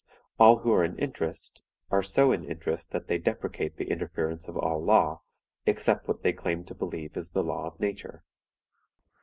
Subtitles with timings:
[0.39, 4.57] All who are in interest are so in interest that they deprecate the interference of
[4.57, 5.21] all law,
[5.67, 8.23] except what they claim to believe is the law of Nature.